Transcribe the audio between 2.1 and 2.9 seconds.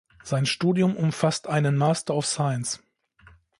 of Science.